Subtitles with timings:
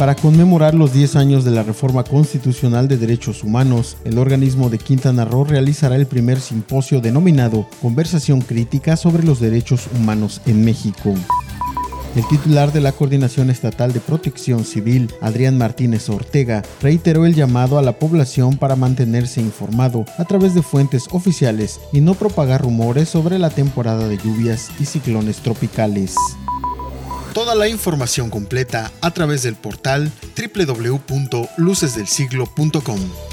[0.00, 4.78] Para conmemorar los 10 años de la Reforma Constitucional de Derechos Humanos, el organismo de
[4.78, 11.14] Quintana Roo realizará el primer simposio denominado Conversación Crítica sobre los Derechos Humanos en México.
[12.16, 17.78] El titular de la Coordinación Estatal de Protección Civil, Adrián Martínez Ortega, reiteró el llamado
[17.78, 23.08] a la población para mantenerse informado a través de fuentes oficiales y no propagar rumores
[23.08, 26.16] sobre la temporada de lluvias y ciclones tropicales.
[27.32, 33.29] Toda la información completa a través del portal www.lucesdelsiglo.com.